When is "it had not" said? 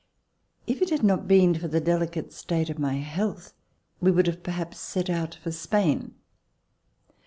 0.81-1.27